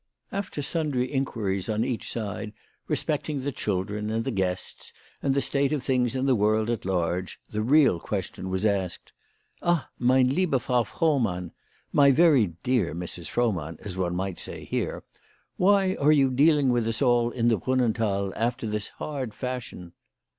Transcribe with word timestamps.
After 0.31 0.63
sundry 0.63 1.11
inquiries 1.13 1.69
on 1.69 1.85
each 1.85 2.11
side, 2.11 2.53
respecting 2.87 3.41
the 3.41 3.51
children 3.51 4.09
and 4.09 4.23
the 4.23 4.31
guests, 4.31 4.91
and 5.21 5.35
the 5.35 5.41
state 5.43 5.71
of 5.71 5.83
things 5.83 6.15
in 6.15 6.25
the 6.25 6.33
world 6.35 6.71
at 6.71 6.85
large, 6.85 7.37
the 7.51 7.61
real 7.61 7.99
question 7.99 8.49
was 8.49 8.65
asked," 8.65 9.13
Ah, 9.61 9.89
meine 9.99 10.33
liebe 10.33 10.59
Frau 10.59 10.81
Frohmann, 10.81 11.51
my 11.93 12.09
very 12.09 12.55
dear 12.63 12.95
Mrs. 12.95 13.29
Frohmann, 13.29 13.77
as 13.85 13.95
one 13.95 14.15
might 14.15 14.39
say 14.39 14.65
here, 14.65 15.03
why 15.57 15.93
are 15.99 16.11
you 16.11 16.31
dealing 16.31 16.71
with 16.71 16.87
us 16.87 17.03
all 17.03 17.29
in 17.29 17.49
the 17.49 17.59
Brunnenthal 17.59 18.33
after 18.35 18.65
this 18.65 18.87
hard 18.97 19.35
fashion?" 19.35 19.93